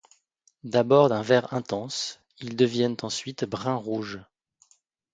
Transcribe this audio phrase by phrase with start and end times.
[0.63, 4.19] D'abord d'un vert intense, ils deviennent ensuite brun-rouge.